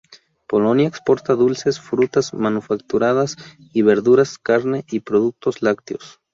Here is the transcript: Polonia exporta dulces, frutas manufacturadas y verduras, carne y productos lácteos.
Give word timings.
Polonia 0.47 0.87
exporta 0.87 1.35
dulces, 1.35 1.79
frutas 1.79 2.33
manufacturadas 2.33 3.35
y 3.71 3.83
verduras, 3.83 4.39
carne 4.39 4.83
y 4.89 5.01
productos 5.01 5.61
lácteos. 5.61 6.19